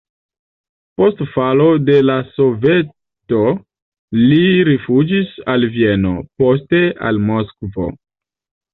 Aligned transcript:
Post 1.01 1.19
falo 1.33 1.67
de 1.89 1.97
la 2.05 2.15
Soveto 2.39 3.43
li 4.33 4.41
rifuĝis 4.73 5.39
al 5.57 5.71
Vieno, 5.79 6.19
poste 6.45 6.85
al 7.13 7.25
Moskvo. 7.33 7.97